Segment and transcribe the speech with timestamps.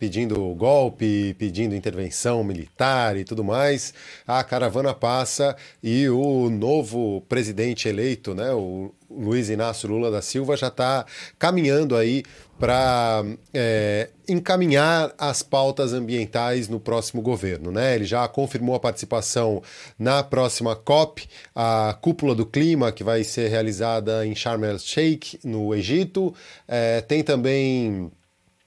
[0.00, 3.92] pedindo golpe, pedindo intervenção militar e tudo mais.
[4.26, 10.56] A caravana passa e o novo presidente eleito, né, o Luiz Inácio Lula da Silva,
[10.56, 11.04] já está
[11.38, 12.22] caminhando aí
[12.58, 17.70] para é, encaminhar as pautas ambientais no próximo governo.
[17.70, 17.94] Né?
[17.94, 19.62] Ele já confirmou a participação
[19.98, 25.74] na próxima COP, a Cúpula do Clima, que vai ser realizada em Sharm el-Sheikh, no
[25.74, 26.34] Egito.
[26.68, 28.10] É, tem também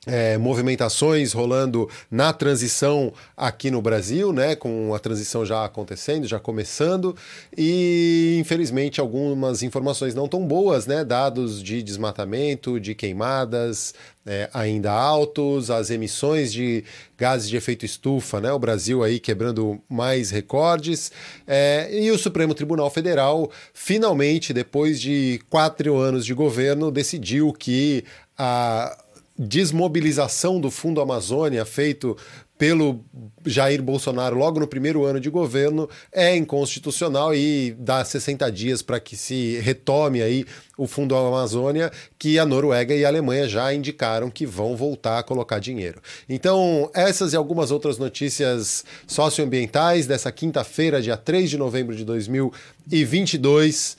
[0.05, 6.39] é, movimentações rolando na transição aqui no Brasil, né, com a transição já acontecendo, já
[6.39, 7.15] começando,
[7.55, 13.93] e infelizmente algumas informações não tão boas, né, dados de desmatamento, de queimadas
[14.25, 16.83] é, ainda altos, as emissões de
[17.17, 21.11] gases de efeito estufa, né, o Brasil aí quebrando mais recordes,
[21.47, 28.03] é, e o Supremo Tribunal Federal finalmente, depois de quatro anos de governo, decidiu que
[28.37, 28.97] a
[29.43, 32.17] desmobilização do Fundo Amazônia feito
[32.57, 33.03] pelo
[33.45, 38.99] Jair Bolsonaro logo no primeiro ano de governo é inconstitucional e dá 60 dias para
[38.99, 40.45] que se retome aí
[40.77, 45.23] o Fundo Amazônia, que a Noruega e a Alemanha já indicaram que vão voltar a
[45.23, 46.01] colocar dinheiro.
[46.29, 53.97] Então, essas e algumas outras notícias socioambientais dessa quinta-feira, dia 3 de novembro de 2022.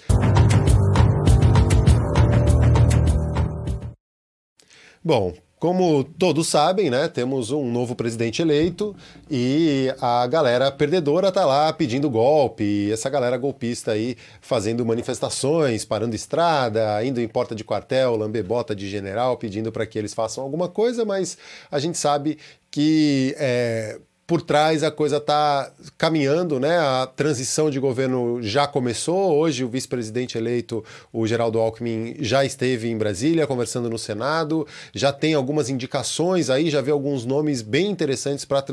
[5.05, 8.97] Bom, como todos sabem, né, temos um novo presidente eleito
[9.31, 16.17] e a galera perdedora tá lá pedindo golpe, essa galera golpista aí fazendo manifestações, parando
[16.17, 20.71] estrada, indo em porta de quartel, lambebota de general, pedindo para que eles façam alguma
[20.71, 21.37] coisa, mas
[21.71, 22.39] a gente sabe
[22.71, 26.79] que é, por trás a coisa está caminhando, né?
[26.79, 29.35] A transição de governo já começou.
[29.37, 35.13] Hoje o vice-presidente eleito, o Geraldo Alckmin, já esteve em Brasília conversando no Senado, já
[35.13, 38.65] tem algumas indicações aí, já vê alguns nomes bem interessantes para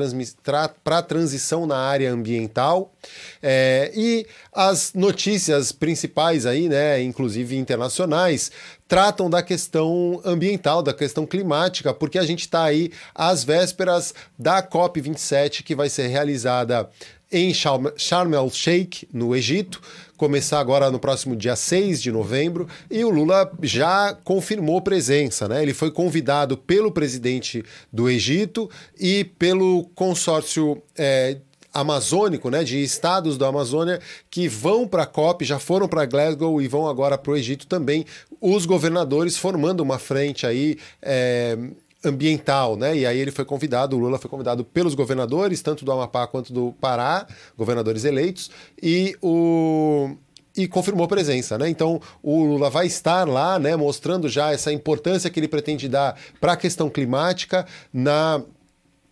[0.86, 2.94] a transição na área ambiental.
[3.42, 8.52] É, e as notícias principais aí, né, inclusive internacionais,
[8.92, 14.62] tratam da questão ambiental, da questão climática, porque a gente está aí às vésperas da
[14.62, 16.90] COP27, que vai ser realizada
[17.32, 19.82] em Sharm el-Sheikh, no Egito,
[20.18, 25.64] começar agora no próximo dia 6 de novembro, e o Lula já confirmou presença, né?
[25.64, 27.64] Ele foi convidado pelo presidente
[27.94, 28.70] do Egito
[29.00, 31.38] e pelo consórcio é,
[31.74, 34.00] amazônico, né, de estados da Amazônia
[34.30, 37.68] que vão para a COP, já foram para Glasgow e vão agora para o Egito
[37.68, 38.06] também,
[38.40, 40.78] os governadores formando uma frente aí.
[41.02, 41.58] É,
[42.04, 42.98] ambiental, né?
[42.98, 46.52] E aí ele foi convidado, o Lula foi convidado pelos governadores, tanto do Amapá quanto
[46.52, 48.50] do Pará, governadores eleitos,
[48.82, 50.16] e o
[50.56, 51.70] e confirmou presença, né?
[51.70, 56.18] Então o Lula vai estar lá, né, mostrando já essa importância que ele pretende dar
[56.42, 58.42] para a questão climática na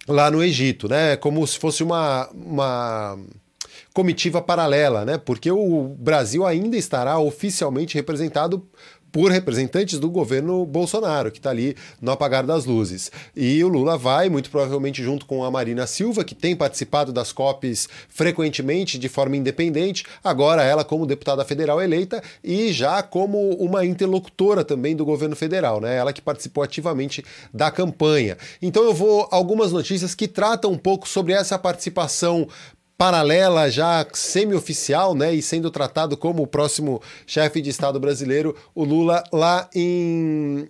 [0.09, 1.15] lá no Egito, né?
[1.15, 3.17] Como se fosse uma, uma
[3.93, 5.17] comitiva paralela, né?
[5.17, 8.65] Porque o Brasil ainda estará oficialmente representado
[9.11, 13.11] por representantes do governo Bolsonaro, que está ali no apagar das luzes.
[13.35, 17.31] E o Lula vai, muito provavelmente junto com a Marina Silva, que tem participado das
[17.31, 23.85] COPs frequentemente de forma independente, agora ela como deputada federal eleita e já como uma
[23.85, 25.95] interlocutora também do governo federal, né?
[25.95, 28.37] Ela que participou ativamente da campanha.
[28.61, 32.47] Então eu vou algumas notícias que tratam um pouco sobre essa participação
[32.99, 38.83] paralela, já semi-oficial, né, e sendo tratado como o próximo chefe de Estado brasileiro, o
[38.83, 40.67] Lula lá em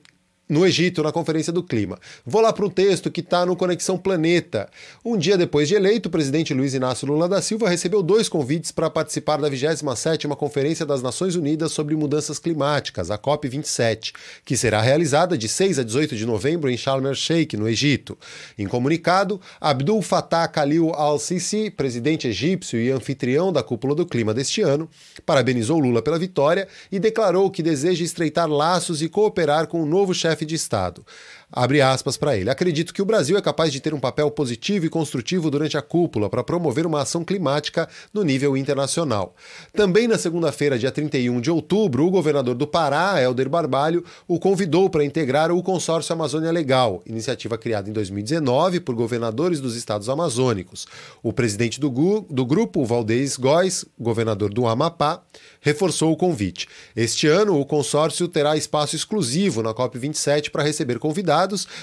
[0.49, 1.99] no Egito, na Conferência do Clima.
[2.25, 4.67] Vou lá para um texto que está no Conexão Planeta.
[5.05, 8.71] Um dia depois de eleito, o presidente Luiz Inácio Lula da Silva recebeu dois convites
[8.71, 14.11] para participar da 27ª Conferência das Nações Unidas sobre Mudanças Climáticas, a COP27,
[14.43, 18.17] que será realizada de 6 a 18 de novembro em Sharm el-Sheikh, no Egito.
[18.57, 24.63] Em comunicado, Abdul Fattah Khalil al-Sisi, presidente egípcio e anfitrião da Cúpula do Clima deste
[24.63, 24.89] ano,
[25.27, 30.11] parabenizou Lula pela vitória e declarou que deseja estreitar laços e cooperar com o novo
[30.11, 31.05] chefe chefe de Estado.
[31.51, 32.49] Abre aspas para ele.
[32.49, 35.81] Acredito que o Brasil é capaz de ter um papel positivo e construtivo durante a
[35.81, 39.35] cúpula para promover uma ação climática no nível internacional.
[39.73, 44.91] Também na segunda-feira, dia 31 de outubro, o governador do Pará, Helder Barbalho, o convidou
[44.91, 50.87] para integrar o Consórcio Amazônia Legal, iniciativa criada em 2019 por governadores dos estados amazônicos.
[51.23, 51.89] O presidente do,
[52.29, 55.23] do grupo, Valdez Góes, governador do Amapá,
[55.61, 56.67] reforçou o convite.
[56.95, 61.38] Este ano, o consórcio terá espaço exclusivo na COP27 para receber convidados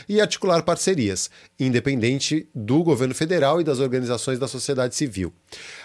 [0.08, 5.32] e articular parcerias, independente do governo federal e das organizações da sociedade civil.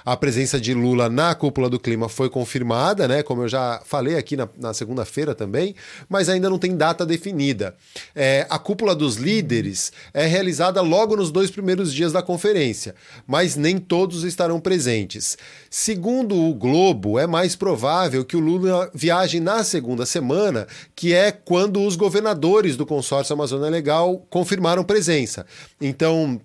[0.03, 4.17] A presença de Lula na cúpula do clima foi confirmada, né, como eu já falei
[4.17, 5.75] aqui na, na segunda-feira também,
[6.09, 7.75] mas ainda não tem data definida.
[8.15, 12.95] É, a cúpula dos líderes é realizada logo nos dois primeiros dias da conferência,
[13.27, 15.37] mas nem todos estarão presentes.
[15.69, 21.31] Segundo o Globo, é mais provável que o Lula viaje na segunda semana, que é
[21.31, 25.45] quando os governadores do consórcio Amazônia Legal confirmaram presença.
[25.79, 26.41] Então,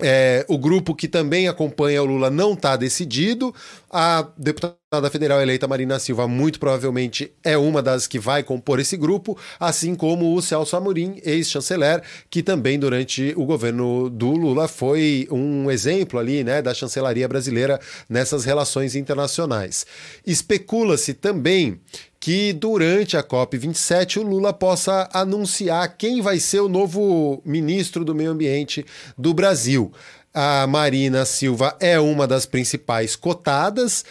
[0.00, 3.54] é, o grupo que também acompanha o Lula não está decidido.
[3.90, 8.96] A deputada federal eleita Marina Silva, muito provavelmente, é uma das que vai compor esse
[8.96, 15.28] grupo, assim como o Celso Amorim, ex-chanceler, que também, durante o governo do Lula, foi
[15.30, 17.78] um exemplo ali né, da chancelaria brasileira
[18.08, 19.84] nessas relações internacionais.
[20.26, 21.78] Especula-se também
[22.22, 28.14] que durante a COP27 o Lula possa anunciar quem vai ser o novo ministro do
[28.14, 28.86] Meio Ambiente
[29.18, 29.92] do Brasil.
[30.32, 34.04] A Marina Silva é uma das principais cotadas,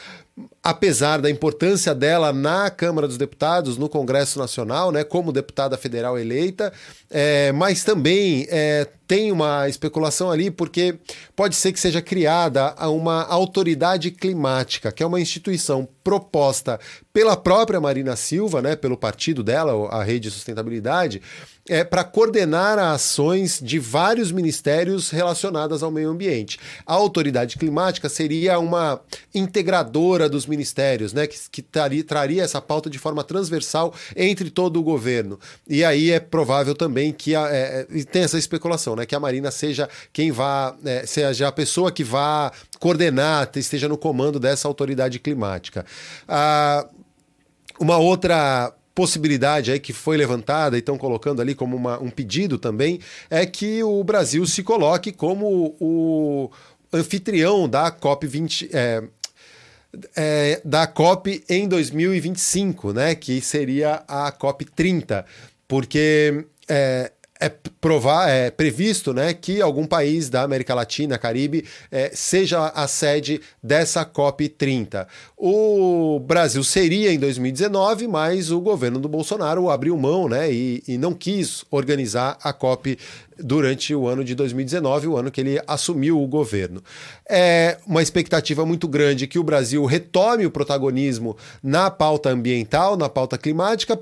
[0.63, 6.19] apesar da importância dela na Câmara dos Deputados, no Congresso Nacional, né, como deputada federal
[6.19, 6.71] eleita,
[7.09, 10.95] é, mas também é, tem uma especulação ali porque
[11.35, 16.79] pode ser que seja criada uma autoridade climática, que é uma instituição proposta
[17.11, 21.21] pela própria Marina Silva, né, pelo partido dela, a Rede de Sustentabilidade,
[21.67, 26.59] é, para coordenar ações de vários ministérios relacionadas ao meio ambiente.
[26.85, 29.01] A autoridade climática seria uma
[29.33, 31.61] integradora dos ministérios, né, que, que
[32.03, 35.39] traria, essa pauta de forma transversal entre todo o governo.
[35.67, 39.19] E aí é provável também que a, é, é tem essa especulação, né, que a
[39.19, 44.67] Marina seja quem vá, é, seja a pessoa que vá coordenar, esteja no comando dessa
[44.67, 45.85] autoridade climática.
[46.27, 46.87] Ah,
[47.79, 52.57] uma outra possibilidade aí que foi levantada e estão colocando ali como uma, um pedido
[52.57, 52.99] também
[53.29, 56.51] é que o Brasil se coloque como o
[56.93, 58.69] anfitrião da COP20.
[58.73, 59.03] É,
[60.15, 63.15] é, da COP em 2025, né?
[63.15, 65.25] Que seria a COP 30,
[65.67, 67.11] porque é,
[67.41, 72.87] é, provar, é previsto né, que algum país da América Latina, Caribe, é, seja a
[72.87, 75.07] sede dessa COP30.
[75.35, 80.99] O Brasil seria em 2019, mas o governo do Bolsonaro abriu mão né, e, e
[80.99, 82.95] não quis organizar a COP
[83.39, 86.83] durante o ano de 2019, o ano que ele assumiu o governo.
[87.27, 93.09] É uma expectativa muito grande que o Brasil retome o protagonismo na pauta ambiental, na
[93.09, 93.99] pauta climática,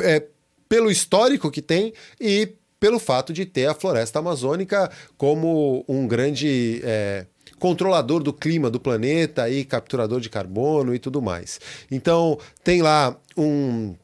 [0.00, 0.22] é,
[0.70, 6.80] pelo histórico que tem e pelo fato de ter a floresta amazônica como um grande
[6.82, 7.26] é,
[7.60, 11.60] controlador do clima do planeta e capturador de carbono e tudo mais.
[11.92, 13.94] Então, tem lá um,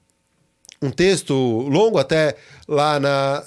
[0.81, 2.37] um texto longo até
[2.69, 3.43] lá na,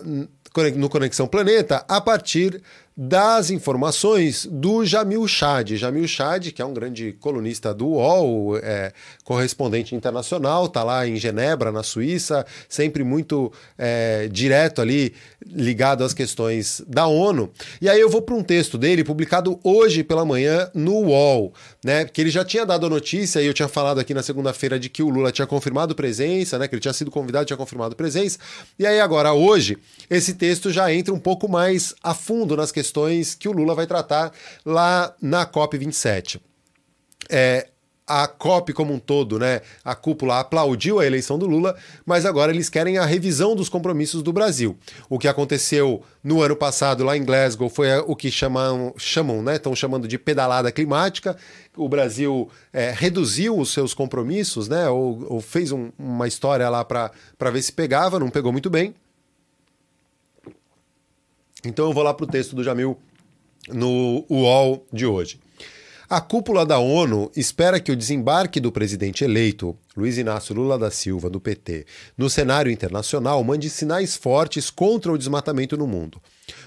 [0.75, 2.61] no Conexão Planeta a partir
[2.95, 5.75] das informações do Jamil Chad.
[5.77, 8.91] Jamil Chad, que é um grande colunista do UOL, é,
[9.23, 15.13] correspondente internacional, está lá em Genebra, na Suíça, sempre muito é, direto ali,
[15.45, 17.49] ligado às questões da ONU.
[17.81, 21.53] E aí eu vou para um texto dele, publicado hoje pela manhã no UOL,
[21.83, 22.03] né?
[22.03, 24.89] Que ele já tinha dado a notícia, e eu tinha falado aqui na segunda-feira de
[24.89, 26.67] que o Lula tinha confirmado presença, né?
[26.67, 28.37] Que ele tinha sido convidado, tinha confirmado presença.
[28.77, 29.77] E aí agora, hoje,
[30.09, 33.75] esse texto já entra um pouco mais a fundo nas questões questões que o Lula
[33.75, 34.31] vai tratar
[34.65, 36.41] lá na COP27.
[37.29, 37.67] É,
[38.07, 42.51] a COP como um todo, né, a cúpula aplaudiu a eleição do Lula, mas agora
[42.51, 44.75] eles querem a revisão dos compromissos do Brasil.
[45.07, 49.55] O que aconteceu no ano passado lá em Glasgow foi o que chamam, chamam né,
[49.55, 51.37] estão chamando de pedalada climática.
[51.77, 56.83] O Brasil é, reduziu os seus compromissos, né, ou, ou fez um, uma história lá
[56.83, 57.11] para
[57.51, 58.95] ver se pegava, não pegou muito bem.
[61.63, 62.97] Então eu vou lá para o texto do Jamil
[63.69, 65.39] no UOL de hoje.
[66.11, 70.91] A cúpula da ONU espera que o desembarque do presidente eleito, Luiz Inácio Lula da
[70.91, 71.85] Silva, do PT,
[72.17, 76.21] no cenário internacional mande sinais fortes contra o desmatamento no mundo.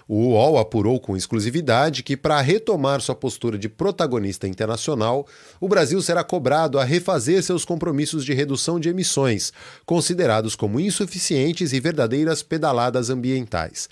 [0.08, 5.26] O UOL apurou com exclusividade que, para retomar sua postura de protagonista internacional,
[5.60, 9.52] o Brasil será cobrado a refazer seus compromissos de redução de emissões,
[9.84, 13.90] considerados como insuficientes e verdadeiras pedaladas ambientais.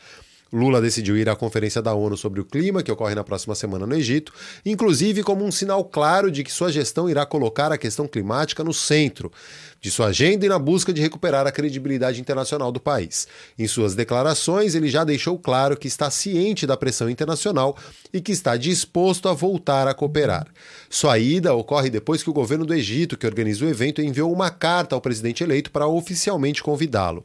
[0.53, 3.87] Lula decidiu ir à Conferência da ONU sobre o Clima, que ocorre na próxima semana
[3.87, 4.35] no Egito,
[4.67, 8.75] inclusive como um sinal claro de que sua gestão irá colocar a questão climática no
[8.75, 9.33] centro
[9.81, 13.27] de sua agenda e na busca de recuperar a credibilidade internacional do país.
[13.59, 17.75] Em suas declarações, ele já deixou claro que está ciente da pressão internacional
[18.13, 20.47] e que está disposto a voltar a cooperar.
[20.91, 24.51] Sua ida ocorre depois que o governo do Egito, que organiza o evento, enviou uma
[24.51, 27.25] carta ao presidente eleito para oficialmente convidá-lo.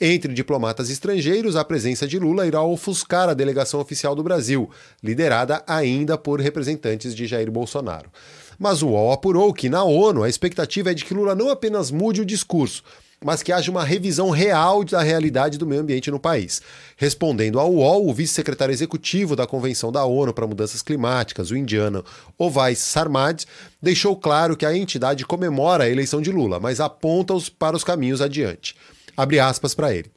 [0.00, 4.70] Entre diplomatas estrangeiros, a presença de Lula irá ofuscar a delegação oficial do Brasil,
[5.02, 8.10] liderada ainda por representantes de Jair Bolsonaro.
[8.58, 11.90] Mas o UOL apurou que, na ONU, a expectativa é de que Lula não apenas
[11.90, 12.82] mude o discurso,
[13.24, 16.60] mas que haja uma revisão real da realidade do meio ambiente no país.
[16.96, 22.04] Respondendo ao UOL, o vice-secretário executivo da Convenção da ONU para Mudanças Climáticas, o indiano
[22.38, 23.44] Ovais Sarmad,
[23.80, 27.82] deixou claro que a entidade comemora a eleição de Lula, mas aponta -os para os
[27.82, 28.76] caminhos adiante.
[29.16, 30.10] Abre aspas para ele.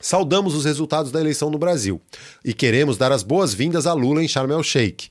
[0.00, 2.00] Saudamos os resultados da eleição no Brasil
[2.44, 5.08] e queremos dar as boas-vindas a Lula em Sharm el-Sheikh.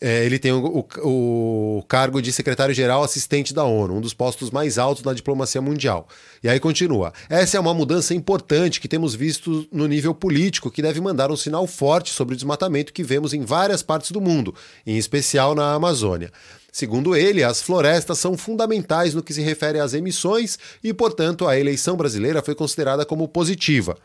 [0.00, 4.50] É, ele tem o, o, o cargo de secretário-geral assistente da ONU, um dos postos
[4.50, 6.08] mais altos da diplomacia mundial.
[6.42, 7.12] E aí continua.
[7.28, 11.36] Essa é uma mudança importante que temos visto no nível político, que deve mandar um
[11.36, 14.54] sinal forte sobre o desmatamento que vemos em várias partes do mundo,
[14.86, 16.32] em especial na Amazônia.
[16.74, 21.56] Segundo ele, as florestas são fundamentais no que se refere às emissões e, portanto, a
[21.56, 23.96] eleição brasileira foi considerada como positiva.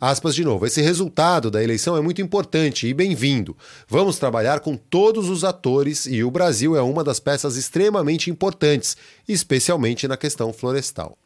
[0.00, 0.64] Aspas de novo.
[0.64, 3.54] Esse resultado da eleição é muito importante e bem-vindo.
[3.86, 8.96] Vamos trabalhar com todos os atores e o Brasil é uma das peças extremamente importantes,
[9.28, 11.18] especialmente na questão florestal.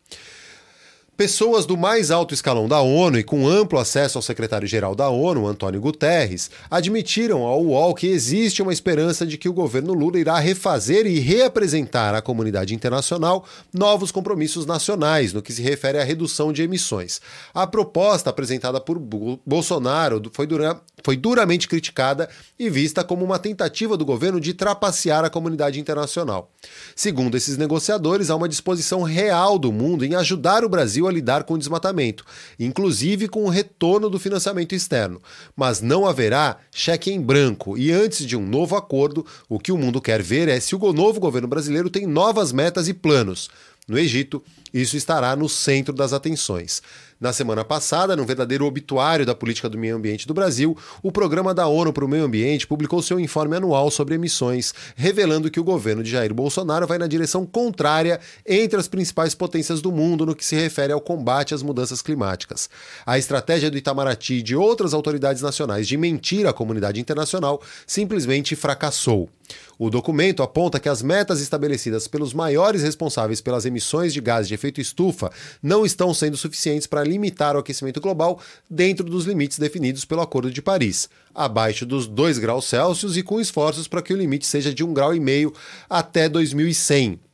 [1.22, 5.46] Pessoas do mais alto escalão da ONU e com amplo acesso ao secretário-geral da ONU,
[5.46, 10.36] Antônio Guterres, admitiram ao UOL que existe uma esperança de que o governo Lula irá
[10.40, 16.52] refazer e reapresentar à comunidade internacional novos compromissos nacionais no que se refere à redução
[16.52, 17.20] de emissões.
[17.54, 23.96] A proposta apresentada por Bolsonaro foi, dura foi duramente criticada e vista como uma tentativa
[23.96, 26.50] do governo de trapacear a comunidade internacional.
[26.96, 31.44] Segundo esses negociadores, há uma disposição real do mundo em ajudar o Brasil a lidar
[31.44, 32.24] com o desmatamento,
[32.58, 35.20] inclusive com o retorno do financiamento externo.
[35.54, 39.78] Mas não haverá cheque em branco e antes de um novo acordo, o que o
[39.78, 43.48] mundo quer ver é se o novo governo brasileiro tem novas metas e planos.
[43.86, 44.42] No Egito,
[44.72, 46.80] isso estará no centro das atenções.
[47.22, 51.54] Na semana passada, num verdadeiro obituário da política do meio ambiente do Brasil, o Programa
[51.54, 55.62] da ONU para o Meio Ambiente publicou seu informe anual sobre emissões, revelando que o
[55.62, 60.34] governo de Jair Bolsonaro vai na direção contrária entre as principais potências do mundo no
[60.34, 62.68] que se refere ao combate às mudanças climáticas.
[63.06, 68.56] A estratégia do Itamaraty e de outras autoridades nacionais de mentir à comunidade internacional simplesmente
[68.56, 69.30] fracassou.
[69.78, 74.54] O documento aponta que as metas estabelecidas pelos maiores responsáveis pelas emissões de gases de
[74.54, 75.30] efeito estufa
[75.62, 80.50] não estão sendo suficientes para limitar o aquecimento global dentro dos limites definidos pelo Acordo
[80.50, 84.72] de Paris, abaixo dos 2 graus Celsius e com esforços para que o limite seja
[84.72, 85.12] de 1,5 grau
[85.88, 87.31] até 2100.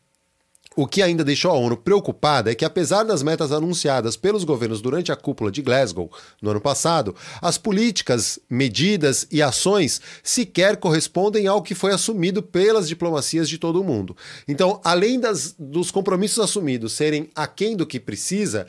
[0.81, 4.81] O que ainda deixou a ONU preocupada é que, apesar das metas anunciadas pelos governos
[4.81, 6.09] durante a cúpula de Glasgow
[6.41, 12.87] no ano passado, as políticas, medidas e ações sequer correspondem ao que foi assumido pelas
[12.87, 14.17] diplomacias de todo o mundo.
[14.47, 18.65] Então, além das, dos compromissos assumidos serem aquém do que precisa,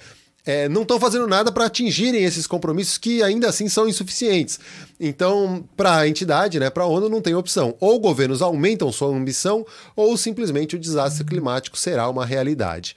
[0.46, 4.60] é, não estão fazendo nada para atingirem esses compromissos que ainda assim são insuficientes.
[5.00, 7.76] Então, para a entidade, né, para a ONU, não tem opção.
[7.80, 9.66] Ou governos aumentam sua ambição,
[9.96, 12.96] ou simplesmente o desastre climático será uma realidade.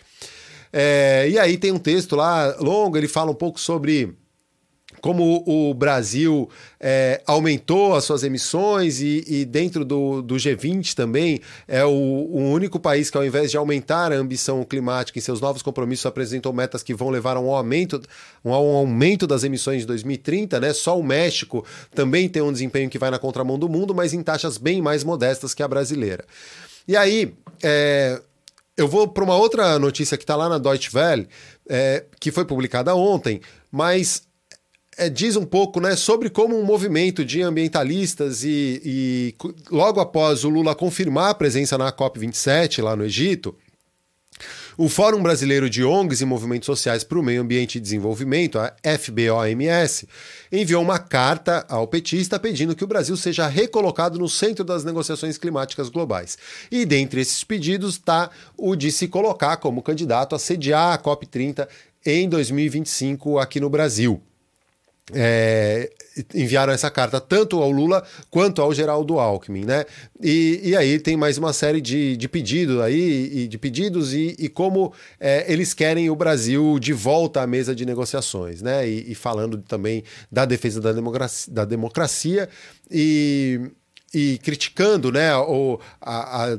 [0.72, 4.16] É, e aí tem um texto lá longo, ele fala um pouco sobre
[5.02, 11.40] como o Brasil é, aumentou as suas emissões e, e dentro do, do, G20 também
[11.66, 15.40] é o, o, único país que, ao invés de aumentar a ambição climática em seus
[15.40, 18.00] novos compromissos, apresentou metas que vão levar a um aumento,
[18.44, 20.60] um aumento das emissões de 2030.
[20.60, 20.72] Né?
[20.72, 24.22] Só o México também tem um desempenho que vai na contramão do mundo, mas em
[24.22, 26.24] taxas bem mais modestas que a brasileira.
[26.86, 28.20] E aí, é,
[28.76, 31.28] eu vou para uma outra notícia que está lá na Deutsche Welle,
[31.68, 33.40] é, que foi publicada ontem,
[33.70, 34.22] mas
[34.96, 39.34] é, diz um pouco né, sobre como um movimento de ambientalistas e, e,
[39.70, 43.56] logo após o Lula confirmar a presença na COP27 lá no Egito,
[44.76, 48.74] o Fórum Brasileiro de ONGs e Movimentos Sociais para o Meio Ambiente e Desenvolvimento, a
[48.98, 50.08] FBOMS,
[50.50, 55.36] enviou uma carta ao petista pedindo que o Brasil seja recolocado no centro das negociações
[55.36, 56.38] climáticas globais.
[56.70, 61.68] E dentre esses pedidos está o de se colocar como candidato a sediar a COP30
[62.04, 64.22] em 2025 aqui no Brasil.
[65.10, 65.90] É,
[66.34, 69.84] enviaram essa carta tanto ao Lula quanto ao Geraldo Alckmin, né?
[70.20, 74.36] E, e aí tem mais uma série de, de pedidos aí, e de pedidos e,
[74.38, 78.88] e como é, eles querem o Brasil de volta à mesa de negociações, né?
[78.88, 82.48] E, e falando também da defesa da democracia, da democracia
[82.90, 83.60] e,
[84.14, 85.34] e criticando, né?
[85.36, 86.58] O, a, a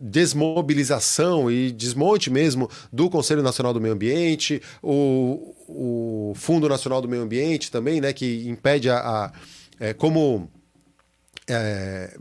[0.00, 7.08] desmobilização e desmonte mesmo do Conselho Nacional do Meio Ambiente, o, o Fundo Nacional do
[7.08, 9.32] Meio Ambiente também, né, que impede a, a
[9.78, 10.50] é, como
[11.46, 12.16] é,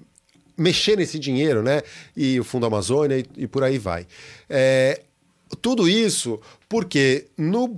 [0.57, 1.81] mexer nesse dinheiro, né,
[2.15, 4.05] e o Fundo Amazônia e, e por aí vai.
[4.49, 5.01] É,
[5.61, 7.75] tudo isso porque no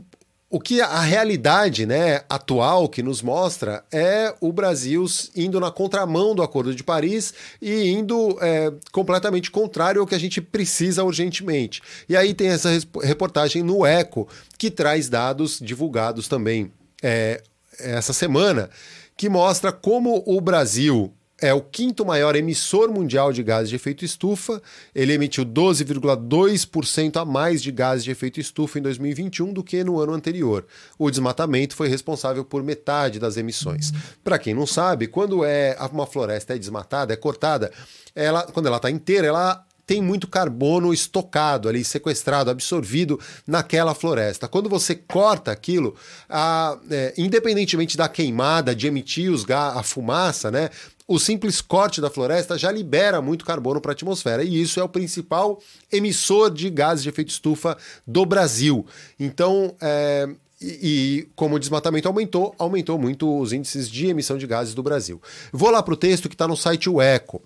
[0.51, 6.35] o que a realidade né, atual que nos mostra é o Brasil indo na contramão
[6.35, 11.81] do Acordo de Paris e indo é, completamente contrário ao que a gente precisa urgentemente.
[12.09, 12.69] E aí tem essa
[13.01, 14.27] reportagem no Eco,
[14.57, 16.69] que traz dados divulgados também
[17.01, 17.41] é,
[17.79, 18.69] essa semana,
[19.15, 24.05] que mostra como o Brasil é o quinto maior emissor mundial de gases de efeito
[24.05, 24.61] estufa.
[24.93, 29.99] Ele emitiu 12,2% a mais de gases de efeito estufa em 2021 do que no
[29.99, 30.65] ano anterior.
[30.99, 33.91] O desmatamento foi responsável por metade das emissões.
[34.23, 37.71] Para quem não sabe, quando é uma floresta é desmatada, é cortada,
[38.15, 44.47] ela, quando ela está inteira, ela tem muito carbono estocado ali, sequestrado, absorvido naquela floresta.
[44.47, 45.95] Quando você corta aquilo,
[46.29, 50.69] a, é, independentemente da queimada, de emitir os a fumaça, né?
[51.11, 54.83] O simples corte da floresta já libera muito carbono para a atmosfera e isso é
[54.83, 55.59] o principal
[55.91, 57.77] emissor de gases de efeito estufa
[58.07, 58.85] do Brasil.
[59.19, 60.29] Então, é,
[60.61, 65.19] e, como o desmatamento aumentou, aumentou muito os índices de emissão de gases do Brasil.
[65.51, 67.41] Vou lá para o texto que está no site O Eco.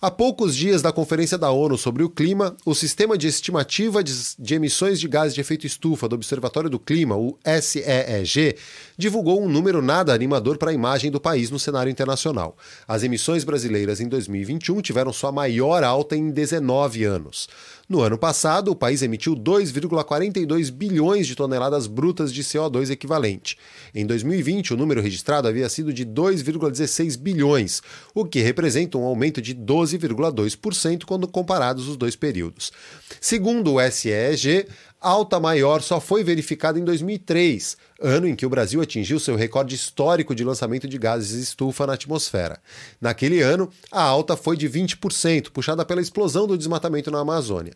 [0.00, 4.12] Há poucos dias da Conferência da ONU sobre o Clima, o Sistema de Estimativa de,
[4.38, 8.56] de Emissões de Gases de Efeito Estufa do Observatório do Clima, o SEEG,
[8.98, 12.56] divulgou um número nada animador para a imagem do país no cenário internacional.
[12.86, 17.48] As emissões brasileiras em 2021 tiveram sua maior alta em 19 anos.
[17.88, 22.57] No ano passado, o país emitiu 2,42 bilhões de toneladas brutas de CO2
[22.90, 23.56] equivalente.
[23.94, 27.82] Em 2020, o número registrado havia sido de 2,16 bilhões,
[28.14, 32.72] o que representa um aumento de 12,2% quando comparados os dois períodos.
[33.20, 34.66] Segundo o SEG,
[35.00, 39.74] alta maior só foi verificada em 2003, ano em que o Brasil atingiu seu recorde
[39.74, 42.60] histórico de lançamento de gases estufa na atmosfera.
[43.00, 47.72] Naquele ano, a alta foi de 20%, puxada pela explosão do desmatamento na Amazônia.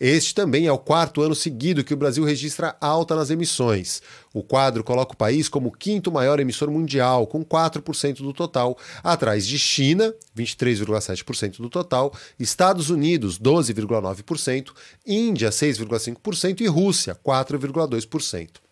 [0.00, 4.00] Este também é o quarto ano seguido que o Brasil registra alta nas emissões.
[4.32, 8.76] O quadro coloca o país como o quinto maior emissor mundial, com 4% do total,
[9.02, 14.72] atrás de China, 23,7% do total, Estados Unidos, 12,9%,
[15.06, 18.67] Índia, 6,5% e Rússia, 4,2%.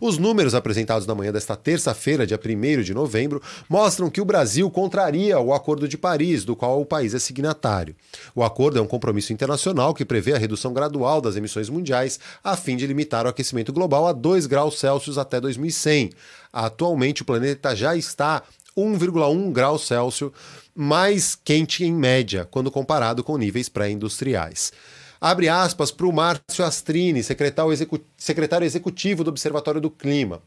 [0.00, 4.70] Os números apresentados na manhã desta terça-feira, dia 1 de novembro, mostram que o Brasil
[4.70, 7.94] contraria o Acordo de Paris, do qual o país é signatário.
[8.34, 12.56] O acordo é um compromisso internacional que prevê a redução gradual das emissões mundiais a
[12.56, 16.10] fim de limitar o aquecimento global a 2 graus Celsius até 2100.
[16.52, 18.42] Atualmente, o planeta já está
[18.76, 20.32] 1,1 graus Celsius
[20.74, 24.72] mais quente em média, quando comparado com níveis pré-industriais.
[25.24, 30.42] Abre aspas para o Márcio Astrini, secretário, execu secretário executivo do Observatório do Clima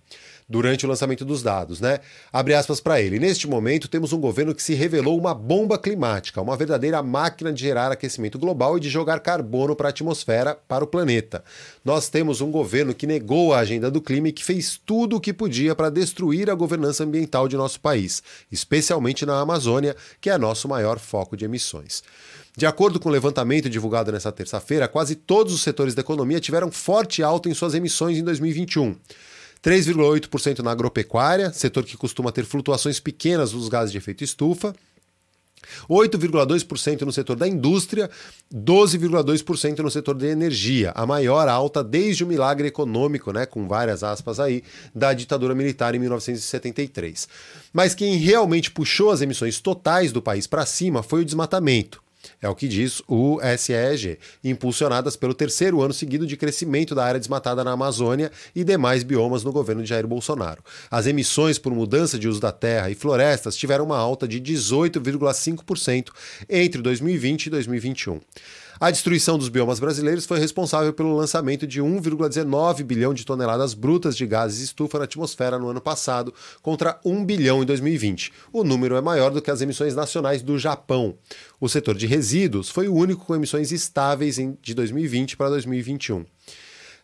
[0.50, 2.02] durante o lançamento dos dados, né?
[2.32, 3.18] Abre aspas para ele.
[3.18, 7.62] Neste momento, temos um governo que se revelou uma bomba climática, uma verdadeira máquina de
[7.62, 11.42] gerar aquecimento global e de jogar carbono para a atmosfera, para o planeta.
[11.84, 15.22] Nós temos um governo que negou a agenda do clima e que fez tudo o
[15.22, 20.38] que podia para destruir a governança ambiental de nosso país, especialmente na Amazônia, que é
[20.38, 22.04] nosso maior foco de emissões.
[22.58, 26.72] De acordo com o levantamento divulgado nesta terça-feira, quase todos os setores da economia tiveram
[26.72, 28.96] forte alta em suas emissões em 2021.
[29.62, 34.74] 3,8% na agropecuária, setor que costuma ter flutuações pequenas dos gases de efeito estufa.
[35.90, 38.10] 8,2% no setor da indústria,
[38.54, 44.04] 12,2% no setor de energia, a maior alta desde o milagre econômico, né, com várias
[44.04, 44.64] aspas aí,
[44.94, 47.28] da ditadura militar em 1973.
[47.74, 52.05] Mas quem realmente puxou as emissões totais do país para cima foi o desmatamento.
[52.42, 57.20] É o que diz o SEG, impulsionadas pelo terceiro ano seguido de crescimento da área
[57.20, 60.64] desmatada na Amazônia e demais biomas no governo de Jair Bolsonaro.
[60.90, 66.10] As emissões por mudança de uso da terra e florestas tiveram uma alta de 18,5%
[66.50, 68.20] entre 2020 e 2021.
[68.80, 74.18] A destruição dos biomas brasileiros foi responsável pelo lançamento de 1,19 bilhão de toneladas brutas
[74.18, 78.34] de gases estufa na atmosfera no ano passado, contra 1 bilhão em 2020.
[78.52, 81.16] O número é maior do que as emissões nacionais do Japão.
[81.60, 86.26] O setor de resíduos foi o único com emissões estáveis de 2020 para 2021.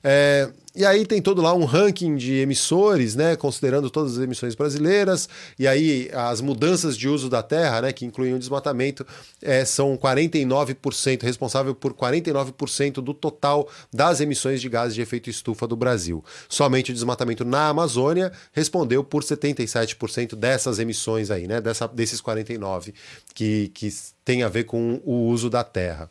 [0.04, 4.56] É, e aí tem todo lá um ranking de emissores, né, considerando todas as emissões
[4.56, 5.28] brasileiras,
[5.60, 9.06] e aí as mudanças de uso da terra, né, que incluem o desmatamento,
[9.42, 15.68] é, são 49%, responsável por 49% do total das emissões de gases de efeito estufa
[15.68, 16.24] do Brasil.
[16.48, 22.94] Somente o desmatamento na Amazônia respondeu por 77% dessas emissões aí, né, dessa, desses 49%
[23.34, 23.90] que, que
[24.24, 26.08] tem a ver com o uso da terra.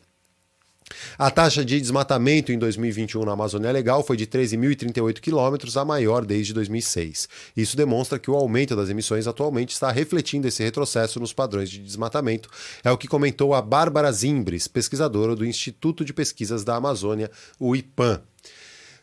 [1.18, 6.24] A taxa de desmatamento em 2021 na Amazônia Legal foi de 13.038 quilômetros, a maior
[6.24, 7.28] desde 2006.
[7.56, 11.78] Isso demonstra que o aumento das emissões atualmente está refletindo esse retrocesso nos padrões de
[11.78, 12.48] desmatamento,
[12.82, 17.74] é o que comentou a Bárbara Zimbres, pesquisadora do Instituto de Pesquisas da Amazônia, o
[17.76, 18.22] IPAM.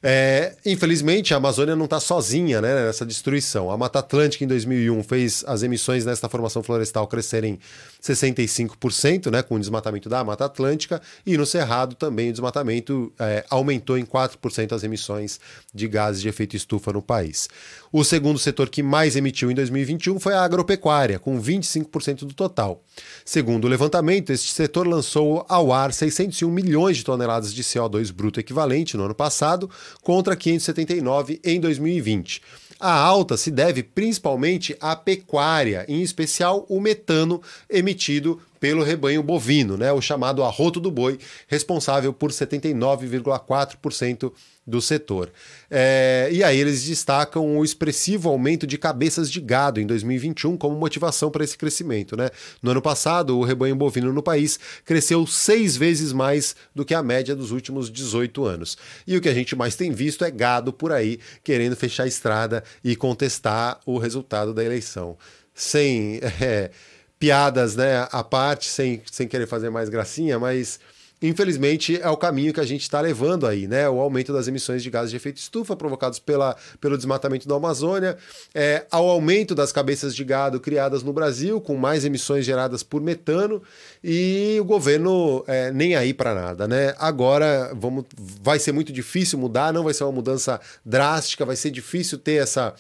[0.02, 3.72] É, infelizmente, a Amazônia não está sozinha né, nessa destruição.
[3.72, 7.60] A Mata Atlântica, em 2001, fez as emissões nesta formação florestal crescerem
[8.02, 13.44] 65%, né, com o desmatamento da Mata Atlântica, e no Cerrado também o desmatamento é,
[13.50, 15.40] aumentou em 4% as emissões
[15.74, 17.50] de gases de efeito estufa no país.
[17.92, 22.84] O segundo setor que mais emitiu em 2021 foi a agropecuária, com 25% do total.
[23.26, 28.40] Segundo o levantamento, este setor lançou ao ar 601 milhões de toneladas de CO2 bruto
[28.40, 29.70] equivalente no ano passado,
[30.02, 32.42] contra 579 em 2020.
[32.80, 39.78] A alta se deve principalmente à pecuária, em especial o metano emitido pelo rebanho bovino,
[39.78, 41.18] né, o chamado arroto do boi,
[41.48, 44.32] responsável por 79,4%
[44.68, 45.32] do setor.
[45.72, 50.76] É, e aí eles destacam o expressivo aumento de cabeças de gado em 2021 como
[50.76, 52.18] motivação para esse crescimento.
[52.18, 52.30] Né?
[52.62, 57.02] No ano passado, o rebanho bovino no país cresceu seis vezes mais do que a
[57.02, 58.78] média dos últimos 18 anos.
[59.08, 62.08] E o que a gente mais tem visto é gado por aí querendo fechar a
[62.08, 65.18] estrada e contestar o resultado da eleição.
[65.54, 66.72] Sem é,
[67.20, 70.80] piadas né, à parte, sem, sem querer fazer mais gracinha, mas
[71.22, 73.90] infelizmente é o caminho que a gente está levando aí, né?
[73.90, 78.18] O aumento das emissões de gases de efeito estufa provocados pela, pelo desmatamento da Amazônia,
[78.54, 83.02] é, ao aumento das cabeças de gado criadas no Brasil, com mais emissões geradas por
[83.02, 83.62] metano,
[84.04, 86.94] e o governo é, nem aí para nada, né?
[87.00, 88.06] Agora vamos,
[88.42, 92.44] vai ser muito difícil mudar, não vai ser uma mudança drástica, vai ser difícil ter
[92.44, 92.74] essa.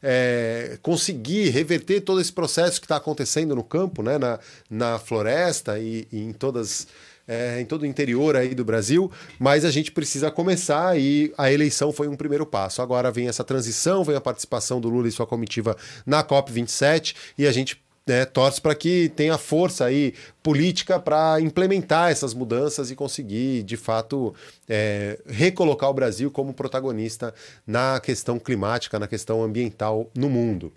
[0.00, 4.38] É, conseguir reverter todo esse processo que está acontecendo no campo, né, na,
[4.70, 6.86] na floresta e, e em todas
[7.32, 11.50] é, em todo o interior aí do Brasil, mas a gente precisa começar e a
[11.50, 12.82] eleição foi um primeiro passo.
[12.82, 17.46] Agora vem essa transição, vem a participação do Lula e sua comitiva na COP27 e
[17.46, 22.96] a gente né, torce para que tenha força aí política para implementar essas mudanças e
[22.96, 24.34] conseguir, de fato,
[24.68, 27.32] é, recolocar o Brasil como protagonista
[27.66, 30.72] na questão climática, na questão ambiental no mundo.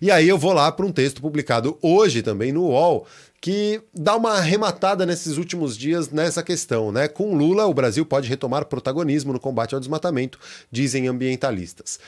[0.00, 3.06] E aí eu vou lá para um texto publicado hoje também no UOL,
[3.44, 7.06] que dá uma arrematada nesses últimos dias nessa questão, né?
[7.08, 10.38] Com Lula, o Brasil pode retomar protagonismo no combate ao desmatamento,
[10.72, 12.00] dizem ambientalistas.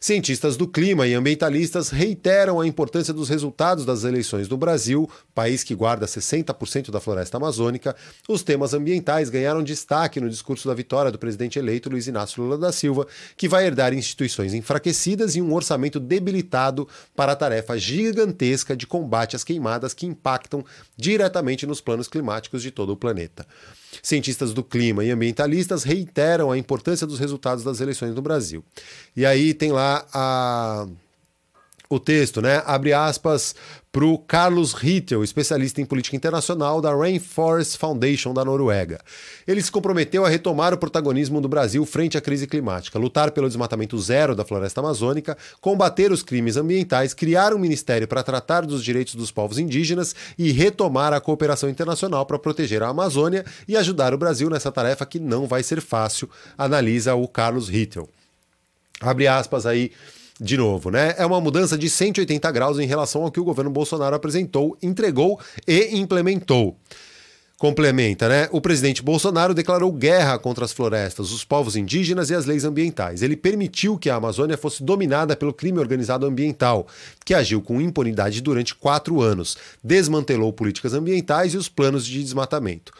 [0.00, 5.62] Cientistas do clima e ambientalistas reiteram a importância dos resultados das eleições no Brasil, país
[5.62, 7.94] que guarda 60% da floresta amazônica.
[8.28, 12.58] Os temas ambientais ganharam destaque no discurso da vitória do presidente eleito Luiz Inácio Lula
[12.58, 18.76] da Silva, que vai herdar instituições enfraquecidas e um orçamento debilitado para a tarefa gigantesca
[18.76, 20.64] de combate às queimadas que impactam
[20.96, 23.46] diretamente nos planos climáticos de todo o planeta.
[24.02, 28.64] Cientistas do clima e ambientalistas reiteram a importância dos resultados das eleições no Brasil.
[29.16, 30.86] E aí tem lá a
[31.94, 32.62] o texto, né?
[32.66, 33.54] Abre aspas
[33.92, 38.98] para o Carlos Rittel, especialista em política internacional da Rainforest Foundation da Noruega.
[39.46, 43.48] Ele se comprometeu a retomar o protagonismo do Brasil frente à crise climática, lutar pelo
[43.48, 48.82] desmatamento zero da floresta amazônica, combater os crimes ambientais, criar um ministério para tratar dos
[48.82, 54.14] direitos dos povos indígenas e retomar a cooperação internacional para proteger a Amazônia e ajudar
[54.14, 58.08] o Brasil nessa tarefa que não vai ser fácil, analisa o Carlos Rittel.
[59.02, 59.90] Abre aspas aí
[60.42, 61.14] de novo, né?
[61.16, 65.38] É uma mudança de 180 graus em relação ao que o governo Bolsonaro apresentou, entregou
[65.66, 66.76] e implementou.
[67.56, 68.48] Complementa, né?
[68.50, 73.22] O presidente Bolsonaro declarou guerra contra as florestas, os povos indígenas e as leis ambientais.
[73.22, 76.88] Ele permitiu que a Amazônia fosse dominada pelo crime organizado ambiental,
[77.24, 82.92] que agiu com impunidade durante quatro anos, desmantelou políticas ambientais e os planos de desmatamento.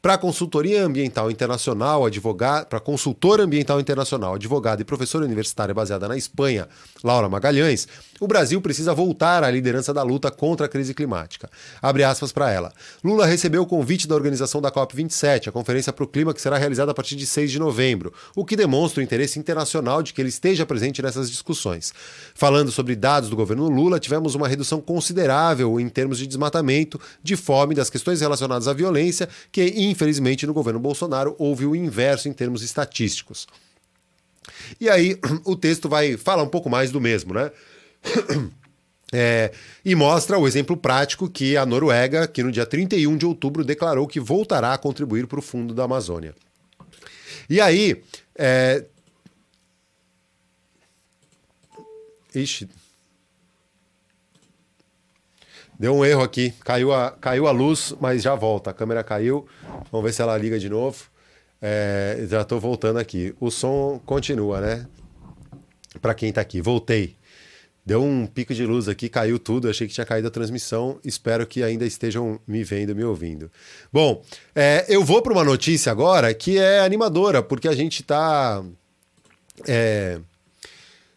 [0.00, 6.16] Para consultoria ambiental internacional, advogada, para consultora ambiental internacional, advogada e professora universitária baseada na
[6.16, 6.68] Espanha,
[7.02, 7.86] Laura Magalhães,
[8.24, 11.50] o Brasil precisa voltar à liderança da luta contra a crise climática.
[11.82, 12.72] Abre aspas para ela.
[13.04, 16.56] Lula recebeu o convite da organização da COP27, a Conferência para o Clima, que será
[16.56, 20.22] realizada a partir de 6 de novembro, o que demonstra o interesse internacional de que
[20.22, 21.92] ele esteja presente nessas discussões.
[22.34, 27.36] Falando sobre dados do governo Lula, tivemos uma redução considerável em termos de desmatamento, de
[27.36, 32.32] fome, das questões relacionadas à violência, que infelizmente no governo Bolsonaro houve o inverso em
[32.32, 33.46] termos estatísticos.
[34.80, 37.50] E aí o texto vai falar um pouco mais do mesmo, né?
[39.16, 39.52] É,
[39.84, 44.08] e mostra o exemplo prático que a Noruega, que no dia 31 de outubro declarou
[44.08, 46.34] que voltará a contribuir para o Fundo da Amazônia.
[47.48, 48.02] E aí.
[48.34, 48.84] É...
[52.34, 52.68] Ixi.
[55.78, 56.52] Deu um erro aqui.
[56.64, 58.70] Caiu a, caiu a luz, mas já volta.
[58.70, 59.46] A câmera caiu.
[59.92, 61.04] Vamos ver se ela liga de novo.
[61.62, 63.32] É, já estou voltando aqui.
[63.38, 64.88] O som continua, né?
[66.02, 66.60] Para quem está aqui.
[66.60, 67.16] Voltei.
[67.86, 69.68] Deu um pico de luz aqui, caiu tudo.
[69.68, 70.98] Achei que tinha caído a transmissão.
[71.04, 73.50] Espero que ainda estejam me vendo, me ouvindo.
[73.92, 74.22] Bom,
[74.54, 78.64] é, eu vou para uma notícia agora que é animadora, porque a gente está
[79.66, 80.18] é,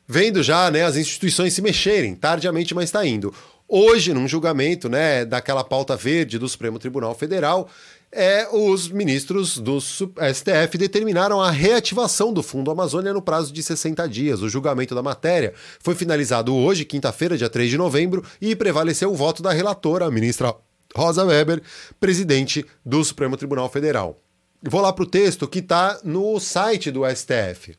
[0.06, 3.34] vendo já né, as instituições se mexerem, tardiamente, mas está indo.
[3.70, 7.70] Hoje, num julgamento né, daquela pauta verde do Supremo Tribunal Federal,
[8.10, 14.08] é, os ministros do STF determinaram a reativação do Fundo Amazônia no prazo de 60
[14.08, 14.42] dias.
[14.42, 19.16] O julgamento da matéria foi finalizado hoje, quinta-feira, dia 3 de novembro, e prevaleceu o
[19.16, 20.56] voto da relatora, a ministra
[20.96, 21.62] Rosa Weber,
[22.00, 24.18] presidente do Supremo Tribunal Federal.
[24.64, 27.76] Vou lá para o texto que está no site do STF.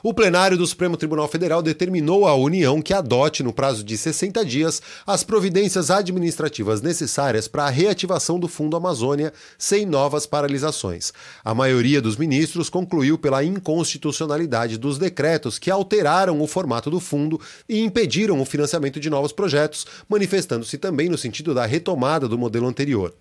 [0.00, 4.44] O plenário do Supremo Tribunal Federal determinou à União que adote, no prazo de 60
[4.44, 11.12] dias, as providências administrativas necessárias para a reativação do Fundo Amazônia sem novas paralisações.
[11.44, 17.40] A maioria dos ministros concluiu pela inconstitucionalidade dos decretos que alteraram o formato do fundo
[17.68, 22.68] e impediram o financiamento de novos projetos, manifestando-se também no sentido da retomada do modelo
[22.68, 23.12] anterior.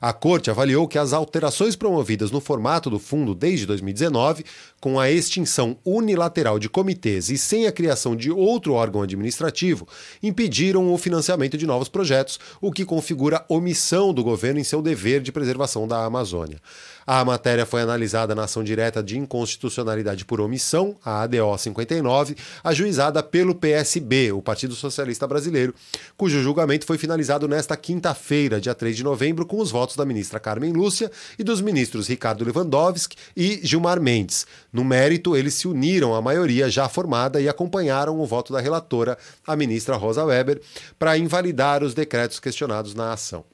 [0.00, 4.44] A Corte avaliou que as alterações promovidas no formato do fundo desde 2019,
[4.80, 6.25] com a extinção unilateral
[6.58, 9.86] de comitês e sem a criação de outro órgão administrativo,
[10.22, 15.20] impediram o financiamento de novos projetos, o que configura omissão do governo em seu dever
[15.20, 16.60] de preservação da Amazônia.
[17.06, 23.22] A matéria foi analisada na ação direta de inconstitucionalidade por omissão, a ADO 59, ajuizada
[23.22, 25.72] pelo PSB, o Partido Socialista Brasileiro,
[26.16, 30.40] cujo julgamento foi finalizado nesta quinta-feira, dia 3 de novembro, com os votos da ministra
[30.40, 34.44] Carmen Lúcia e dos ministros Ricardo Lewandowski e Gilmar Mendes.
[34.72, 39.16] No mérito, eles se uniram à maioria já formada e acompanharam o voto da relatora,
[39.46, 40.60] a ministra Rosa Weber,
[40.98, 43.44] para invalidar os decretos questionados na ação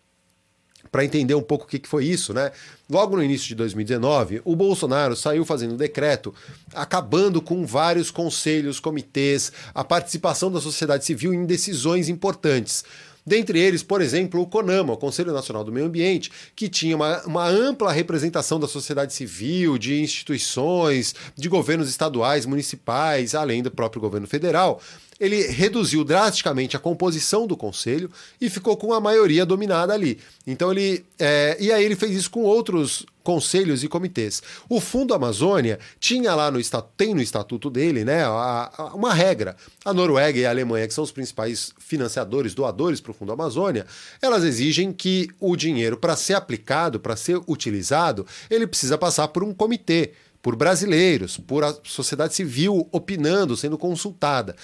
[0.93, 2.53] para entender um pouco o que, que foi isso, né?
[2.89, 6.35] Logo no início de 2019, o Bolsonaro saiu fazendo um decreto
[6.75, 12.85] acabando com vários conselhos, comitês, a participação da sociedade civil em decisões importantes.
[13.25, 17.23] Dentre eles, por exemplo, o CONAMA, o Conselho Nacional do Meio Ambiente, que tinha uma,
[17.23, 24.03] uma, ampla representação da sociedade civil, de instituições, de governos estaduais, municipais, além do próprio
[24.03, 24.81] governo federal,
[25.23, 30.19] ele reduziu drasticamente a composição do conselho e ficou com a maioria dominada ali.
[30.45, 31.07] Então ele.
[31.17, 34.43] É, e aí ele fez isso com outros conselhos e comitês.
[34.69, 36.59] O Fundo Amazônia tinha lá no
[36.97, 39.57] tem no estatuto dele, né, a, a, uma regra.
[39.85, 43.87] A Noruega e a Alemanha, que são os principais financiadores, doadores para o Fundo Amazônia,
[44.21, 49.45] elas exigem que o dinheiro, para ser aplicado, para ser utilizado, ele precisa passar por
[49.45, 54.57] um comitê por brasileiros, por a sociedade civil opinando, sendo consultada.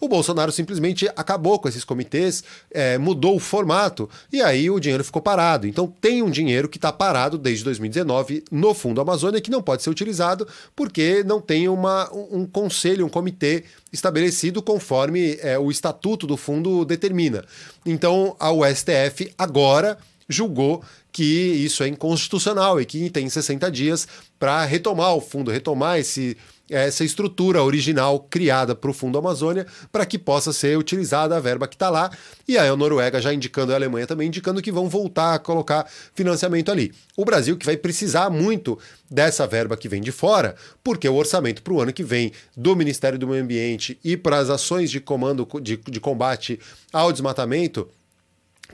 [0.00, 5.02] O Bolsonaro simplesmente acabou com esses comitês, é, mudou o formato e aí o dinheiro
[5.02, 5.66] ficou parado.
[5.66, 9.82] Então tem um dinheiro que está parado desde 2019 no Fundo Amazônia que não pode
[9.82, 16.26] ser utilizado porque não tem uma, um conselho, um comitê estabelecido conforme é, o estatuto
[16.26, 17.44] do fundo determina.
[17.84, 20.82] Então a STF agora julgou
[21.14, 26.36] que isso é inconstitucional e que tem 60 dias para retomar o fundo, retomar esse,
[26.68, 31.68] essa estrutura original criada para o Fundo Amazônia para que possa ser utilizada a verba
[31.68, 32.10] que está lá.
[32.48, 35.88] E aí a Noruega já indicando, a Alemanha também indicando que vão voltar a colocar
[36.16, 36.92] financiamento ali.
[37.16, 38.76] O Brasil que vai precisar muito
[39.08, 42.74] dessa verba que vem de fora, porque o orçamento para o ano que vem do
[42.74, 46.58] Ministério do Meio Ambiente e para as ações de comando de, de combate
[46.92, 47.88] ao desmatamento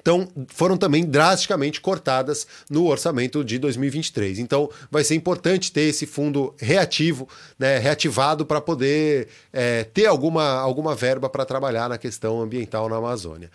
[0.00, 4.38] então, foram também drasticamente cortadas no orçamento de 2023.
[4.38, 10.58] Então, vai ser importante ter esse fundo reativo, né, reativado para poder é, ter alguma,
[10.60, 13.50] alguma verba para trabalhar na questão ambiental na Amazônia.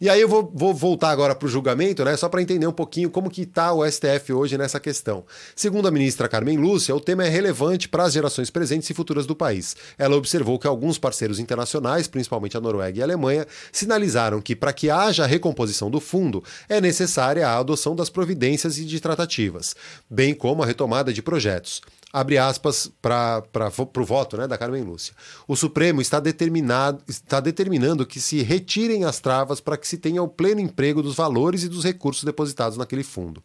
[0.00, 2.16] E aí eu vou, vou voltar agora para o julgamento, né?
[2.16, 5.26] Só para entender um pouquinho como que está o STF hoje nessa questão.
[5.54, 9.26] Segundo a ministra Carmen Lúcia, o tema é relevante para as gerações presentes e futuras
[9.26, 9.76] do país.
[9.98, 14.72] Ela observou que alguns parceiros internacionais, principalmente a Noruega e a Alemanha, sinalizaram que para
[14.72, 19.76] que haja recomposição do fundo é necessária a adoção das providências e de tratativas,
[20.08, 21.82] bem como a retomada de projetos
[22.12, 23.42] abre aspas para
[23.96, 25.14] o voto né, da Carmen Lúcia.
[25.46, 30.22] O Supremo está, determinado, está determinando que se retirem as travas para que se tenha
[30.22, 33.42] o pleno emprego dos valores e dos recursos depositados naquele fundo.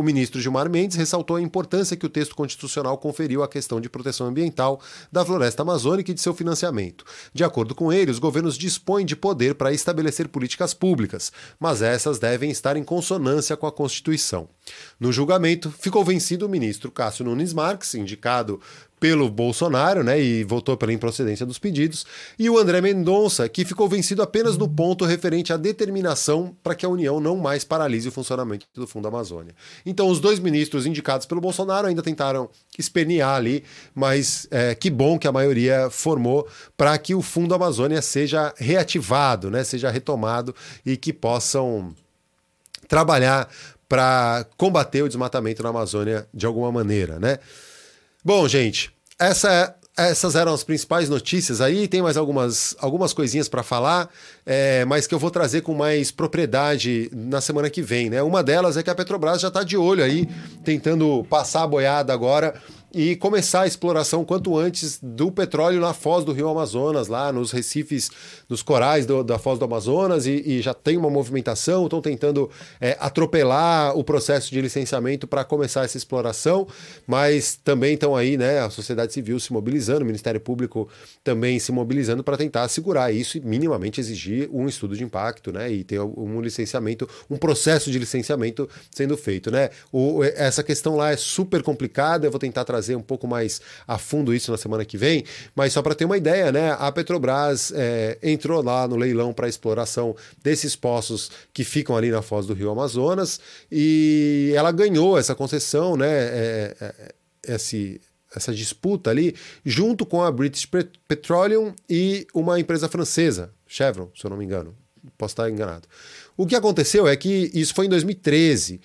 [0.00, 3.90] O ministro Gilmar Mendes ressaltou a importância que o texto constitucional conferiu à questão de
[3.90, 4.80] proteção ambiental
[5.12, 7.04] da floresta amazônica e de seu financiamento.
[7.34, 12.18] De acordo com ele, os governos dispõem de poder para estabelecer políticas públicas, mas essas
[12.18, 14.48] devem estar em consonância com a Constituição.
[14.98, 18.58] No julgamento, ficou vencido o ministro Cássio Nunes Marques, indicado
[19.00, 22.04] pelo Bolsonaro, né, e votou pela improcedência dos pedidos,
[22.38, 26.84] e o André Mendonça, que ficou vencido apenas no ponto referente à determinação para que
[26.84, 29.54] a União não mais paralise o funcionamento do Fundo Amazônia.
[29.86, 35.18] Então, os dois ministros indicados pelo Bolsonaro ainda tentaram espernear ali, mas é, que bom
[35.18, 40.96] que a maioria formou para que o Fundo Amazônia seja reativado, né, seja retomado e
[40.96, 41.94] que possam
[42.86, 43.48] trabalhar
[43.88, 47.38] para combater o desmatamento na Amazônia de alguma maneira, né?
[48.22, 51.88] Bom, gente, essa, essas eram as principais notícias aí.
[51.88, 54.10] Tem mais algumas, algumas coisinhas para falar,
[54.44, 58.10] é, mas que eu vou trazer com mais propriedade na semana que vem.
[58.10, 58.22] Né?
[58.22, 60.28] Uma delas é que a Petrobras já está de olho aí,
[60.64, 62.54] tentando passar a boiada agora
[62.92, 67.52] e começar a exploração quanto antes do petróleo na foz do Rio Amazonas, lá nos
[67.52, 68.10] recifes,
[68.48, 72.50] nos corais do, da foz do Amazonas, e, e, já tem uma movimentação, estão tentando
[72.80, 76.66] é, atropelar o processo de licenciamento para começar essa exploração,
[77.06, 80.88] mas também estão aí, né, a sociedade civil se mobilizando, o Ministério Público
[81.22, 85.70] também se mobilizando para tentar segurar isso e minimamente exigir um estudo de impacto, né,
[85.70, 89.70] e ter um licenciamento, um processo de licenciamento sendo feito, né.
[89.92, 93.60] O, essa questão lá é super complicada, eu vou tentar trazer trazer um pouco mais
[93.86, 96.74] a fundo isso na semana que vem, mas só para ter uma ideia, né?
[96.78, 102.22] A Petrobras é, entrou lá no leilão para exploração desses poços que ficam ali na
[102.22, 103.38] foz do Rio Amazonas
[103.70, 106.08] e ela ganhou essa concessão, né?
[106.10, 108.00] É, é, esse,
[108.34, 110.66] essa disputa ali, junto com a British
[111.06, 114.74] Petroleum e uma empresa francesa, Chevron, se eu não me engano.
[115.16, 115.88] Posso estar enganado.
[116.36, 118.80] O que aconteceu é que isso foi em 2013.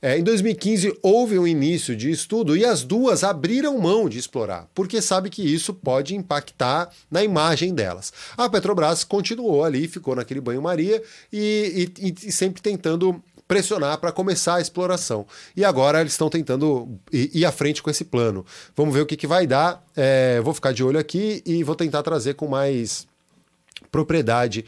[0.00, 4.68] É, em 2015 houve um início de estudo e as duas abriram mão de explorar,
[4.74, 8.12] porque sabe que isso pode impactar na imagem delas.
[8.36, 14.56] A Petrobras continuou ali, ficou naquele banho-maria e, e, e sempre tentando pressionar para começar
[14.56, 15.26] a exploração.
[15.56, 18.44] E agora eles estão tentando ir, à frente com esse plano.
[18.74, 19.84] Vamos ver o que, que vai dar.
[19.94, 23.06] É, vou ficar de olho aqui e vou tentar trazer com mais
[23.90, 24.64] propriedade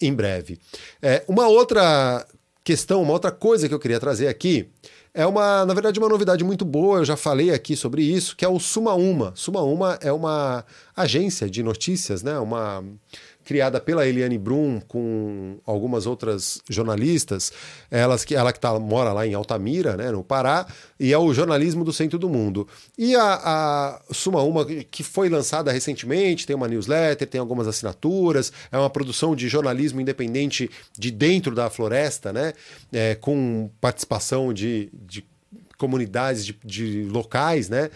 [0.00, 0.58] em breve.
[1.00, 2.26] É, uma outra
[2.66, 4.68] questão, uma outra coisa que eu queria trazer aqui
[5.14, 6.98] é uma, na verdade, uma novidade muito boa.
[6.98, 9.32] Eu já falei aqui sobre isso, que é o Suma Uma.
[9.36, 12.36] Suma Uma é uma agência de notícias, né?
[12.40, 12.84] Uma
[13.46, 17.52] criada pela Eliane Brum com algumas outras jornalistas,
[17.88, 20.66] elas que ela que tá, mora lá em Altamira, né, no Pará,
[20.98, 22.66] e é o jornalismo do centro do mundo.
[22.98, 28.52] E a, a Suma Uma, que foi lançada recentemente, tem uma newsletter, tem algumas assinaturas,
[28.72, 32.52] é uma produção de jornalismo independente de dentro da floresta, né,
[32.92, 35.24] é, com participação de, de
[35.78, 37.90] comunidades, de, de locais, né?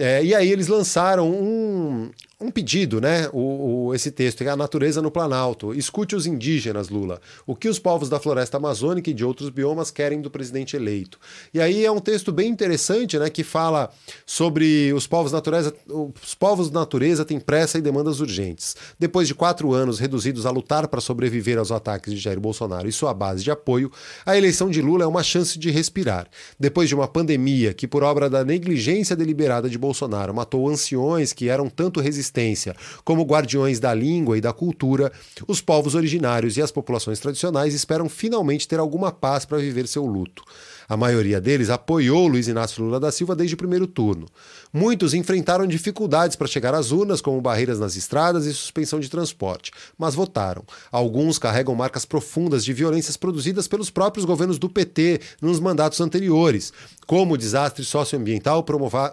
[0.00, 2.10] É, e aí eles lançaram um,
[2.40, 3.28] um pedido, né?
[3.34, 5.74] O, o, esse texto, é a natureza no Planalto.
[5.74, 7.20] Escute os indígenas, Lula.
[7.46, 11.18] O que os povos da floresta amazônica e de outros biomas querem do presidente eleito.
[11.52, 13.28] E aí é um texto bem interessante, né?
[13.28, 13.90] Que fala
[14.24, 15.74] sobre os povos natureza.
[15.86, 18.74] Os povos da natureza têm pressa e demandas urgentes.
[18.98, 22.92] Depois de quatro anos reduzidos a lutar para sobreviver aos ataques de Jair Bolsonaro e
[22.92, 23.92] sua base de apoio,
[24.24, 26.26] a eleição de Lula é uma chance de respirar.
[26.58, 29.89] Depois de uma pandemia que, por obra da negligência deliberada de Bolsonaro,
[30.34, 32.76] matou anciões que eram tanto resistentes existência.
[33.04, 35.10] Como guardiões da língua e da cultura,
[35.46, 40.04] os povos originários e as populações tradicionais esperam finalmente ter alguma paz para viver seu
[40.06, 40.44] luto.
[40.88, 44.26] A maioria deles apoiou Luiz Inácio Lula da Silva desde o primeiro turno.
[44.72, 49.70] Muitos enfrentaram dificuldades para chegar às urnas, como barreiras nas estradas e suspensão de transporte,
[49.96, 50.64] mas votaram.
[50.90, 56.72] Alguns carregam marcas profundas de violências produzidas pelos próprios governos do PT nos mandatos anteriores,
[57.10, 58.64] como o desastre socioambiental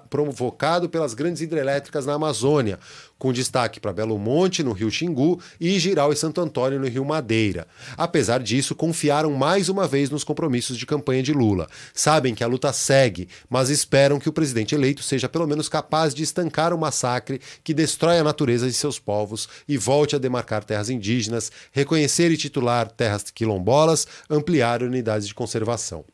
[0.08, 2.78] provocado pelas grandes hidrelétricas na Amazônia,
[3.18, 7.04] com destaque para Belo Monte, no Rio Xingu, e Giral e Santo Antônio, no Rio
[7.04, 7.66] Madeira.
[7.98, 11.68] Apesar disso, confiaram mais uma vez nos compromissos de campanha de Lula.
[11.92, 16.14] Sabem que a luta segue, mas esperam que o presidente eleito seja pelo menos capaz
[16.14, 20.64] de estancar o massacre que destrói a natureza de seus povos e volte a demarcar
[20.64, 26.06] terras indígenas, reconhecer e titular terras quilombolas, ampliar unidades de conservação.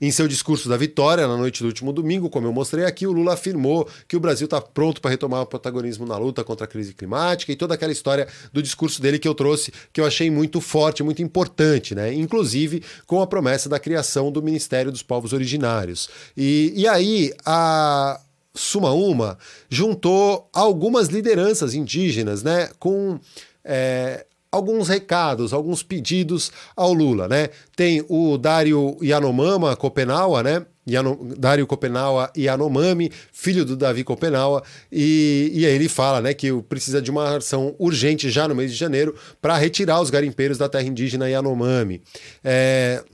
[0.00, 3.12] Em seu discurso da vitória, na noite do último domingo, como eu mostrei aqui, o
[3.12, 6.68] Lula afirmou que o Brasil está pronto para retomar o protagonismo na luta contra a
[6.68, 10.30] crise climática e toda aquela história do discurso dele que eu trouxe, que eu achei
[10.30, 12.12] muito forte, muito importante, né?
[12.12, 16.08] Inclusive com a promessa da criação do Ministério dos Povos Originários.
[16.36, 18.20] E, e aí, a.
[18.52, 23.20] Suma Uma juntou algumas lideranças indígenas, né, com
[23.64, 27.50] é, alguns recados, alguns pedidos ao Lula, né?
[27.76, 30.66] Tem o Dário Yanomama Copenaua, né?
[30.88, 36.50] Yano, Dário Copenaua Yanomami, filho do Davi Copenaua, e, e aí ele fala né, que
[36.62, 40.68] precisa de uma ação urgente já no mês de janeiro para retirar os garimpeiros da
[40.68, 42.02] terra indígena Yanomami.
[42.42, 43.04] É,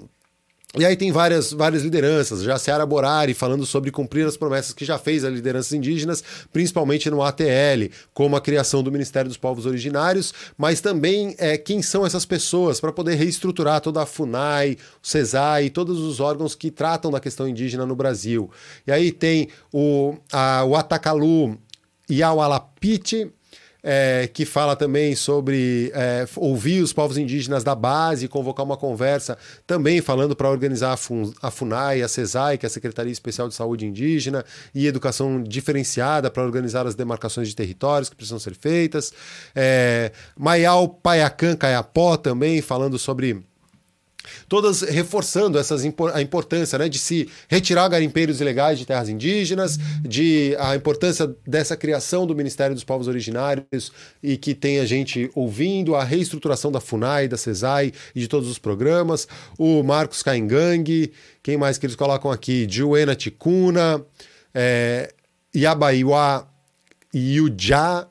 [0.77, 4.85] e aí tem várias, várias lideranças, já Seara Borari falando sobre cumprir as promessas que
[4.85, 6.23] já fez a lideranças indígenas,
[6.53, 11.83] principalmente no ATL, como a criação do Ministério dos Povos Originários, mas também é, quem
[11.83, 16.71] são essas pessoas para poder reestruturar toda a FUNAI, o CESAI, todos os órgãos que
[16.71, 18.51] tratam da questão indígena no Brasil.
[18.87, 21.59] E aí tem o, a, o Atacalu
[22.11, 23.33] Iaualapiti,
[23.89, 29.39] é, que fala também sobre é, ouvir os povos indígenas da base, convocar uma conversa,
[29.65, 33.47] também falando para organizar a, FUN, a FUNAI, a CESAI, que é a Secretaria Especial
[33.47, 38.57] de Saúde Indígena, e educação diferenciada para organizar as demarcações de territórios que precisam ser
[38.57, 39.13] feitas.
[39.55, 43.45] É, Maial Paiacan Caiapó também falando sobre
[44.49, 50.57] todas reforçando essas, a importância né, de se retirar garimpeiros ilegais de terras indígenas, de
[50.59, 56.05] a importância dessa criação do Ministério dos Povos Originários e que tenha gente ouvindo, a
[56.05, 59.27] reestruturação da FUNAI, da CESAI e de todos os programas,
[59.59, 61.13] o Marcos Caingang,
[61.43, 62.67] quem mais que eles colocam aqui?
[62.69, 64.05] Juena Ticuna,
[64.55, 65.13] é,
[65.55, 66.49] Yabaiwa
[67.15, 68.07] Yujá,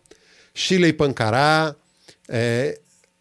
[0.53, 1.75] Chile Pancará,
[2.29, 2.79] é,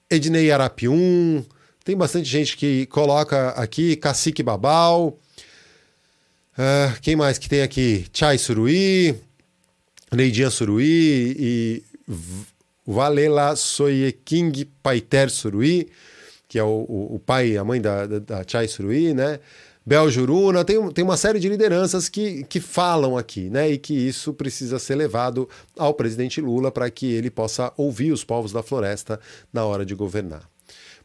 [0.09, 1.45] Ednei Arapium,
[1.85, 5.19] tem bastante gente que coloca aqui Cacique Babal.
[6.57, 8.07] Uh, quem mais que tem aqui?
[8.13, 9.15] Chai Suruí,
[10.11, 11.83] Neidinha Suruí e
[12.87, 15.89] Valela Soyeking Paiter Suruí,
[16.49, 19.39] que é o, o, o, pai e a mãe da, da, da Chai Suruí, né?
[19.87, 23.71] Bel Juruna, tem, tem uma série de lideranças que, que falam aqui, né?
[23.71, 28.25] E que isso precisa ser levado ao presidente Lula para que ele possa ouvir os
[28.25, 29.21] povos da floresta
[29.53, 30.49] na hora de governar.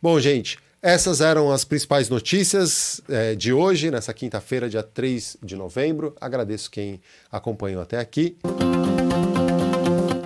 [0.01, 5.55] Bom, gente, essas eram as principais notícias é, de hoje, nessa quinta-feira, dia 3 de
[5.55, 6.15] novembro.
[6.19, 7.01] Agradeço quem
[7.32, 8.38] acompanhou até aqui.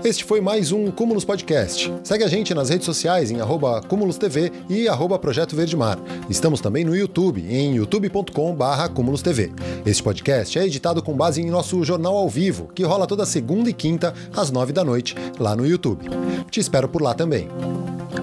[0.03, 1.91] Este foi mais um Cúmulos Podcast.
[2.03, 5.97] Segue a gente nas redes sociais em arroba Cúmulos TV e arroba Projeto Verde Mar.
[6.29, 9.49] Estamos também no YouTube, em youtube.com.br Cúmulos TV.
[9.85, 13.69] Este podcast é editado com base em nosso jornal ao vivo, que rola toda segunda
[13.69, 16.05] e quinta, às nove da noite, lá no YouTube.
[16.51, 17.47] Te espero por lá também.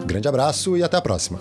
[0.06, 1.38] grande abraço e até a próxima.